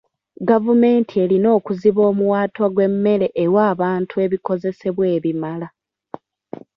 [0.49, 5.67] Gavumenti erina okuziba omuwaatwa gw'emmere ewe abantu ebikozesebwa ebimala.